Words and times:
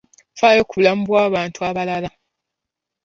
Faayo 0.39 0.61
ku 0.67 0.73
bulamu 0.77 1.01
bw'abantu 1.09 1.59
abalala. 1.69 2.09